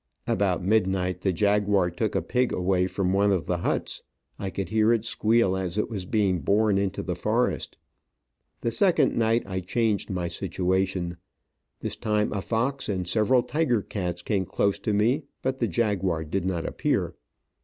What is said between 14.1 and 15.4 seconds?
came close to me,